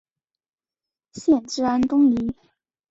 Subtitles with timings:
[1.13, 2.33] 县治安东尼。